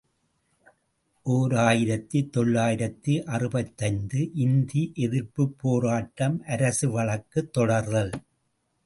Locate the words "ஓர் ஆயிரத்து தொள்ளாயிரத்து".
1.25-3.13